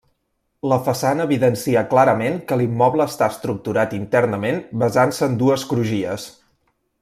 La 0.69 0.77
façana 0.85 1.27
evidencia 1.29 1.83
clarament 1.91 2.39
que 2.51 2.57
l'immoble 2.61 3.07
està 3.13 3.29
estructurat 3.35 3.95
internament 3.99 4.59
basant-se 4.85 5.29
en 5.31 5.37
dues 5.45 5.71
crugies. 5.75 6.31